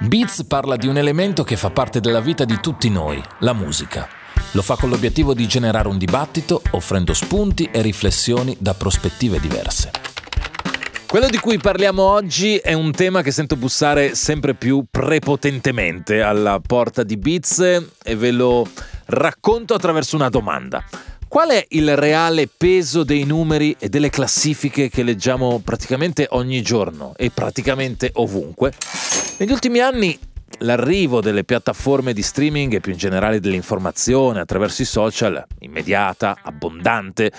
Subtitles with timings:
[0.00, 4.08] Beats parla di un elemento che fa parte della vita di tutti noi, la musica.
[4.52, 9.90] Lo fa con l'obiettivo di generare un dibattito, offrendo spunti e riflessioni da prospettive diverse.
[11.04, 16.60] Quello di cui parliamo oggi è un tema che sento bussare sempre più prepotentemente alla
[16.64, 18.68] porta di Beats e ve lo
[19.06, 20.84] racconto attraverso una domanda.
[21.28, 27.12] Qual è il reale peso dei numeri e delle classifiche che leggiamo praticamente ogni giorno
[27.18, 28.72] e praticamente ovunque?
[29.36, 30.18] Negli ultimi anni
[30.60, 37.30] l'arrivo delle piattaforme di streaming e più in generale dell'informazione attraverso i social, immediata, abbondante,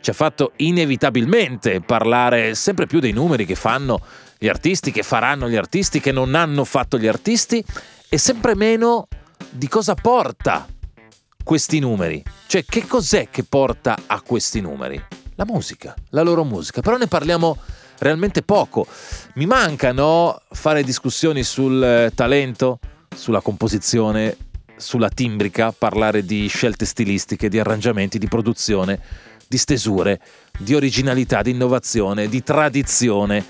[0.00, 4.00] ci ha fatto inevitabilmente parlare sempre più dei numeri che fanno
[4.38, 7.64] gli artisti, che faranno gli artisti, che non hanno fatto gli artisti
[8.08, 9.06] e sempre meno
[9.50, 10.66] di cosa porta
[11.46, 12.20] questi numeri.
[12.48, 15.00] Cioè che cos'è che porta a questi numeri?
[15.36, 16.80] La musica, la loro musica.
[16.80, 17.56] Però ne parliamo
[18.00, 18.84] realmente poco.
[19.34, 22.80] Mi manca no, fare discussioni sul eh, talento,
[23.14, 24.36] sulla composizione,
[24.76, 28.98] sulla timbrica, parlare di scelte stilistiche, di arrangiamenti, di produzione,
[29.46, 30.20] di stesure,
[30.58, 33.44] di originalità, di innovazione, di tradizione.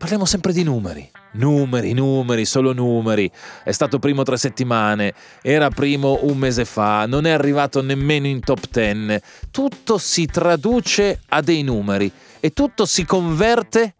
[0.00, 1.10] Parliamo sempre di numeri.
[1.32, 3.30] Numeri, numeri, solo numeri.
[3.62, 5.12] È stato primo tre settimane,
[5.42, 9.20] era primo un mese fa, non è arrivato nemmeno in top ten.
[9.50, 13.94] Tutto si traduce a dei numeri e tutto si converte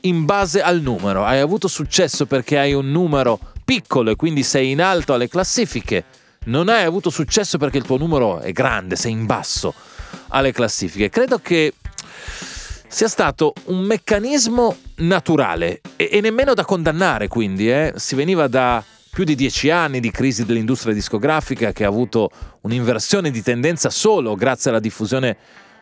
[0.00, 1.24] in base al numero.
[1.24, 6.04] Hai avuto successo perché hai un numero piccolo e quindi sei in alto alle classifiche.
[6.44, 9.72] Non hai avuto successo perché il tuo numero è grande, sei in basso
[10.28, 11.08] alle classifiche.
[11.08, 11.72] Credo che
[12.88, 17.92] sia stato un meccanismo naturale e, e nemmeno da condannare, quindi eh.
[17.96, 22.30] si veniva da più di dieci anni di crisi dell'industria discografica che ha avuto
[22.62, 25.36] un'inversione di tendenza solo grazie alla diffusione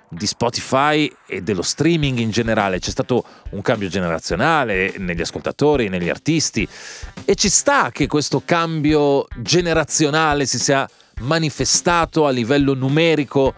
[0.08, 2.78] di Spotify e dello streaming in generale.
[2.78, 6.66] C'è stato un cambio generazionale negli ascoltatori, negli artisti
[7.24, 10.88] e ci sta che questo cambio generazionale si sia
[11.22, 13.54] manifestato a livello numerico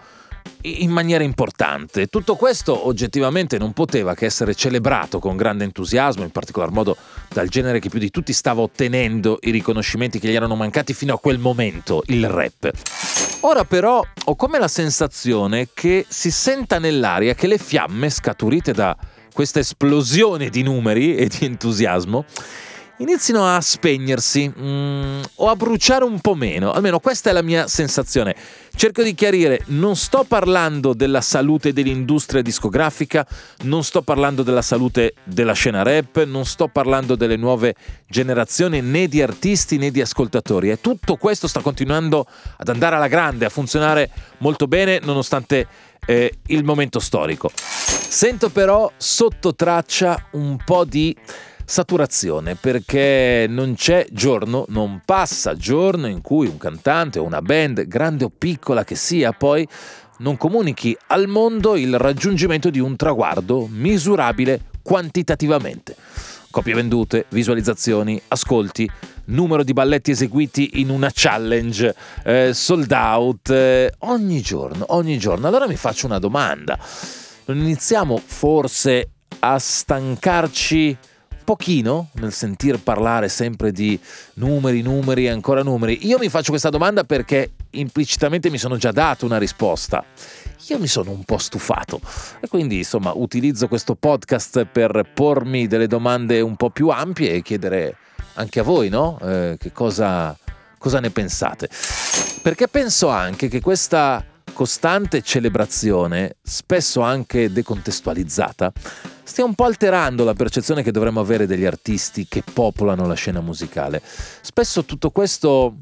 [0.67, 2.07] in maniera importante.
[2.07, 6.95] Tutto questo oggettivamente non poteva che essere celebrato con grande entusiasmo, in particolar modo
[7.29, 11.13] dal genere che più di tutti stava ottenendo i riconoscimenti che gli erano mancati fino
[11.13, 12.71] a quel momento, il rap.
[13.41, 18.95] Ora però ho come la sensazione che si senta nell'aria che le fiamme scaturite da
[19.31, 22.25] questa esplosione di numeri e di entusiasmo
[22.97, 27.67] inizino a spegnersi mm, o a bruciare un po' meno, almeno questa è la mia
[27.67, 28.35] sensazione.
[28.75, 33.25] Cerco di chiarire, non sto parlando della salute dell'industria discografica,
[33.63, 37.75] non sto parlando della salute della scena rap, non sto parlando delle nuove
[38.07, 42.25] generazioni né di artisti né di ascoltatori e tutto questo sta continuando
[42.57, 44.09] ad andare alla grande, a funzionare
[44.39, 45.67] molto bene nonostante
[46.05, 47.51] eh, il momento storico.
[47.53, 51.15] Sento però sotto traccia un po' di
[51.69, 57.85] saturazione perché non c'è giorno, non passa giorno in cui un cantante o una band,
[57.87, 59.67] grande o piccola che sia, poi
[60.19, 65.97] non comunichi al mondo il raggiungimento di un traguardo misurabile quantitativamente.
[66.49, 68.89] Copie vendute, visualizzazioni, ascolti,
[69.25, 75.47] numero di balletti eseguiti in una challenge, eh, sold out, eh, ogni giorno, ogni giorno.
[75.47, 76.79] Allora mi faccio una domanda.
[77.45, 80.97] Non iniziamo forse a stancarci
[81.47, 83.97] pochino nel sentir parlare sempre di
[84.33, 86.05] numeri, numeri e ancora numeri.
[86.05, 90.03] Io mi faccio questa domanda perché implicitamente mi sono già dato una risposta.
[90.67, 92.01] Io mi sono un po' stufato
[92.41, 97.41] e quindi insomma utilizzo questo podcast per pormi delle domande un po' più ampie e
[97.41, 97.95] chiedere
[98.33, 99.17] anche a voi, no?
[99.21, 100.37] Eh, che cosa,
[100.77, 101.69] cosa ne pensate?
[102.41, 104.21] Perché penso anche che questa
[104.57, 108.73] costante celebrazione, spesso anche decontestualizzata,
[109.21, 113.39] stia un po' alterando la percezione che dovremmo avere degli artisti che popolano la scena
[113.39, 114.01] musicale.
[114.01, 115.75] Spesso tutto questo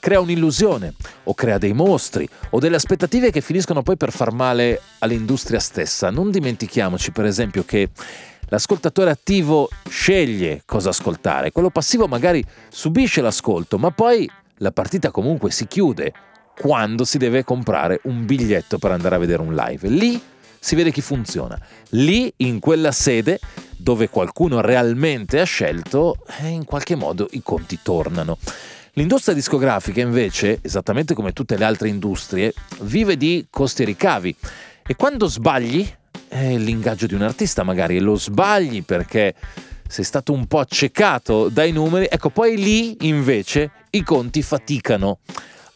[0.00, 4.80] crea un'illusione o crea dei mostri o delle aspettative che finiscono poi per far male
[5.00, 6.08] all'industria stessa.
[6.08, 7.90] Non dimentichiamoci per esempio che
[8.48, 14.26] l'ascoltatore attivo sceglie cosa ascoltare, quello passivo magari subisce l'ascolto, ma poi
[14.58, 19.42] la partita comunque si chiude quando si deve comprare un biglietto per andare a vedere
[19.42, 19.88] un live.
[19.88, 20.20] Lì
[20.58, 21.58] si vede chi funziona.
[21.90, 23.38] Lì, in quella sede
[23.76, 28.38] dove qualcuno realmente ha scelto, eh, in qualche modo i conti tornano.
[28.94, 34.36] L'industria discografica invece, esattamente come tutte le altre industrie, vive di costi e ricavi
[34.86, 35.86] e quando sbagli
[36.28, 39.34] è l'ingaggio di un artista magari e lo sbagli perché
[39.86, 45.18] sei stato un po' accecato dai numeri, ecco poi lì invece i conti faticano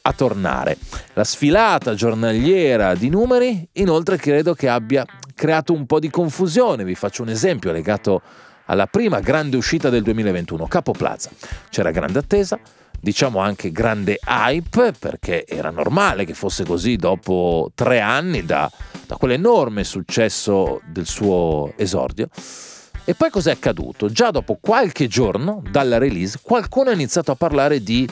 [0.09, 0.79] a tornare.
[1.13, 6.95] La sfilata giornaliera di numeri inoltre credo che abbia creato un po' di confusione, vi
[6.95, 8.23] faccio un esempio legato
[8.67, 11.31] alla prima grande uscita del 2021, Capo Plaza.
[11.71, 12.59] C'era grande attesa,
[12.99, 18.71] diciamo anche grande hype, perché era normale che fosse così dopo tre anni da,
[19.07, 22.29] da quell'enorme successo del suo esordio.
[23.05, 24.11] E poi cos'è accaduto?
[24.11, 28.07] Già dopo qualche giorno dalla release qualcuno ha iniziato a parlare di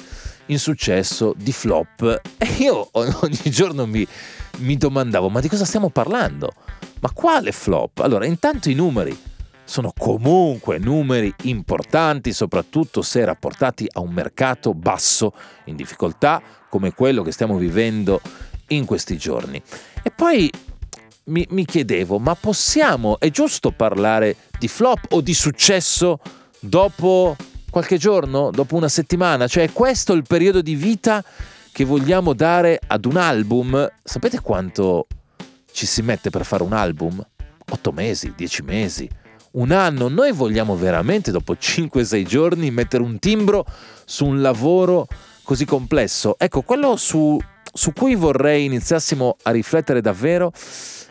[0.46, 4.06] insuccesso, di flop e io ogni giorno mi,
[4.58, 6.52] mi domandavo ma di cosa stiamo parlando?
[7.00, 7.98] Ma quale flop?
[8.00, 9.16] Allora intanto i numeri
[9.64, 15.32] sono comunque numeri importanti, soprattutto se rapportati a un mercato basso,
[15.64, 16.40] in difficoltà
[16.70, 18.20] come quello che stiamo vivendo
[18.68, 19.60] in questi giorni.
[20.02, 20.50] E poi
[21.24, 26.20] mi, mi chiedevo, ma possiamo, è giusto parlare di flop o di successo
[26.60, 27.36] dopo
[27.70, 29.46] qualche giorno, dopo una settimana?
[29.46, 31.24] Cioè è questo il periodo di vita
[31.72, 33.90] che vogliamo dare ad un album?
[34.02, 35.06] Sapete quanto
[35.70, 37.24] ci si mette per fare un album?
[37.68, 39.08] 8 mesi, 10 mesi,
[39.52, 40.08] un anno.
[40.08, 43.66] Noi vogliamo veramente dopo 5-6 giorni mettere un timbro
[44.04, 45.06] su un lavoro
[45.42, 46.36] così complesso.
[46.38, 47.38] Ecco, quello su,
[47.72, 50.52] su cui vorrei iniziassimo a riflettere davvero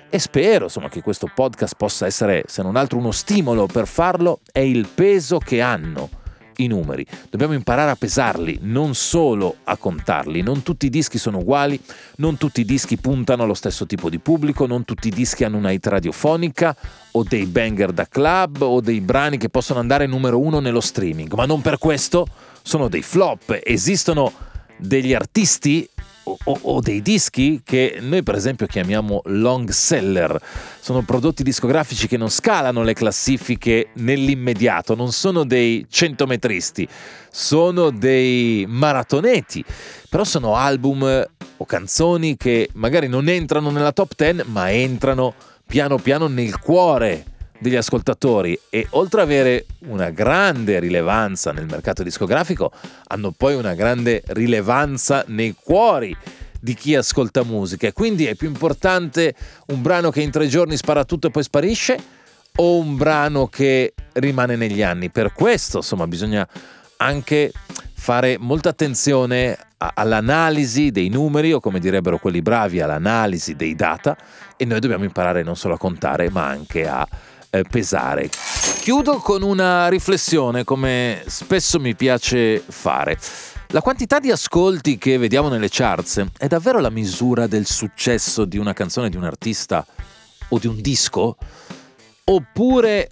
[0.09, 4.39] e spero insomma, che questo podcast possa essere, se non altro, uno stimolo per farlo,
[4.51, 6.09] è il peso che hanno
[6.57, 7.05] i numeri.
[7.29, 10.41] Dobbiamo imparare a pesarli, non solo a contarli.
[10.41, 11.79] Non tutti i dischi sono uguali,
[12.17, 15.57] non tutti i dischi puntano allo stesso tipo di pubblico, non tutti i dischi hanno
[15.57, 16.75] una hit radiofonica
[17.11, 21.33] o dei banger da club o dei brani che possono andare numero uno nello streaming,
[21.33, 22.27] ma non per questo
[22.61, 23.59] sono dei flop.
[23.63, 24.31] Esistono
[24.77, 25.87] degli artisti
[26.25, 30.39] o, o, dei dischi che noi per esempio chiamiamo long seller.
[30.79, 36.87] Sono prodotti discografici che non scalano le classifiche nell'immediato, non sono dei centometristi,
[37.29, 39.63] sono dei maratoneti,
[40.09, 41.27] però sono album
[41.57, 45.33] o canzoni che magari non entrano nella top 10 ma entrano
[45.65, 47.33] piano piano nel cuore
[47.65, 52.71] degli ascoltatori e oltre ad avere una grande rilevanza nel mercato discografico,
[53.07, 56.15] hanno poi una grande rilevanza nei cuori
[56.59, 57.91] di chi ascolta musica.
[57.91, 59.33] Quindi è più importante
[59.67, 61.97] un brano che in tre giorni spara tutto e poi sparisce
[62.57, 65.09] o un brano che rimane negli anni.
[65.09, 66.47] Per questo, insomma, bisogna
[66.97, 67.51] anche
[67.93, 74.15] fare molta attenzione all'analisi dei numeri o come direbbero quelli bravi all'analisi dei data
[74.55, 77.05] e noi dobbiamo imparare non solo a contare ma anche a
[77.63, 78.29] pesare.
[78.79, 83.17] Chiudo con una riflessione come spesso mi piace fare.
[83.69, 88.57] La quantità di ascolti che vediamo nelle charts è davvero la misura del successo di
[88.57, 89.85] una canzone di un artista
[90.49, 91.35] o di un disco?
[92.25, 93.09] Oppure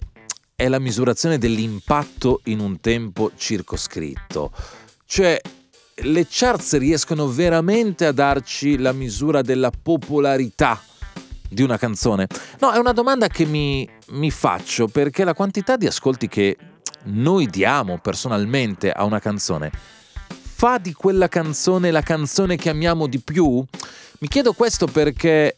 [0.54, 4.52] è la misurazione dell'impatto in un tempo circoscritto?
[5.04, 5.40] Cioè,
[5.96, 10.80] le charts riescono veramente a darci la misura della popolarità
[11.48, 12.26] di una canzone?
[12.60, 16.56] No, è una domanda che mi, mi faccio perché la quantità di ascolti che
[17.04, 19.70] noi diamo personalmente a una canzone
[20.54, 23.62] fa di quella canzone la canzone che amiamo di più?
[24.20, 25.56] Mi chiedo questo perché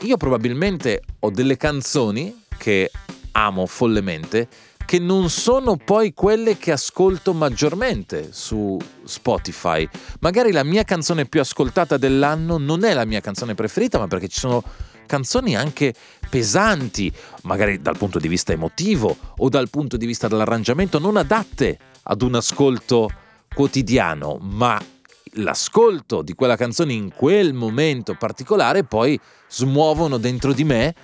[0.00, 2.90] io probabilmente ho delle canzoni che
[3.32, 4.48] amo follemente
[4.84, 9.88] che non sono poi quelle che ascolto maggiormente su Spotify.
[10.20, 14.28] Magari la mia canzone più ascoltata dell'anno non è la mia canzone preferita, ma perché
[14.28, 14.62] ci sono
[15.06, 15.94] canzoni anche
[16.28, 21.78] pesanti, magari dal punto di vista emotivo o dal punto di vista dell'arrangiamento, non adatte
[22.02, 23.10] ad un ascolto
[23.54, 24.80] quotidiano, ma
[25.34, 29.18] l'ascolto di quella canzone in quel momento particolare poi
[29.48, 30.94] smuovono dentro di me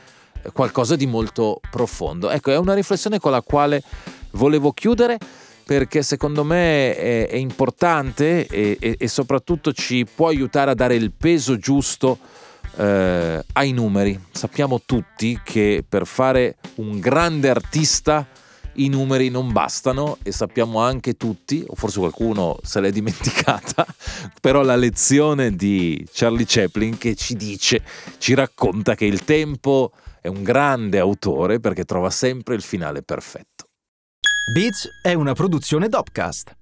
[0.52, 2.31] qualcosa di molto profondo.
[2.31, 3.83] Ecco, è una riflessione con la quale
[4.33, 5.19] volevo chiudere
[5.64, 10.95] perché secondo me è, è importante e, e, e soprattutto ci può aiutare a dare
[10.95, 12.19] il peso giusto
[12.76, 14.19] eh, ai numeri.
[14.31, 18.26] Sappiamo tutti che per fare un grande artista
[18.75, 23.87] i numeri non bastano e sappiamo anche tutti, o forse qualcuno se l'è dimenticata,
[24.40, 27.83] però la lezione di Charlie Chaplin che ci dice,
[28.19, 33.69] ci racconta che il tempo è un grande autore perché trova sempre il finale perfetto.
[34.52, 36.54] Beats è una produzione Dopcast.